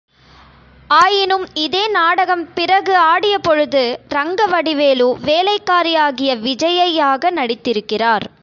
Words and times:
ஆயினும் 0.89 1.45
இதே 1.53 1.87
நாடகம் 1.87 2.53
பிறகு 2.53 2.93
ஆடியபொழுது, 3.01 3.99
ரங்கவடிவேலு, 4.09 5.15
வேலைக்காரியாகிய 5.25 6.35
விஜயையாக 6.37 7.31
நடித்திருக்கிறார். 7.31 8.25